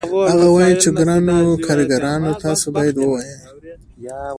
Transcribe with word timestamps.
هغه 0.31 0.47
وايي 0.55 0.75
چې 0.81 0.89
ګرانو 0.97 1.39
کارګرانو 1.65 2.31
تاسو 2.43 2.65
باید 2.75 2.95
وویاړئ 2.97 3.33